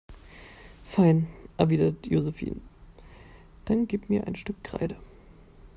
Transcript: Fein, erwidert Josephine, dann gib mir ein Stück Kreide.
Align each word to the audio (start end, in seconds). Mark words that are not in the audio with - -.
Fein, 0.83 1.27
erwidert 1.57 2.07
Josephine, 2.07 2.55
dann 3.65 3.87
gib 3.87 4.09
mir 4.09 4.25
ein 4.25 4.35
Stück 4.35 4.63
Kreide. 4.63 4.95